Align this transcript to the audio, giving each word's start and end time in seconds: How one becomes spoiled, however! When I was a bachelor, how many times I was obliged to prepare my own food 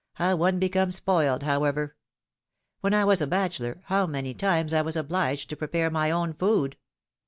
How 0.13 0.35
one 0.35 0.57
becomes 0.57 0.95
spoiled, 0.95 1.43
however! 1.43 1.95
When 2.79 2.91
I 2.91 3.05
was 3.05 3.21
a 3.21 3.27
bachelor, 3.27 3.81
how 3.85 4.07
many 4.07 4.33
times 4.33 4.73
I 4.73 4.81
was 4.81 4.97
obliged 4.97 5.47
to 5.51 5.55
prepare 5.55 5.91
my 5.91 6.09
own 6.09 6.33
food 6.33 6.75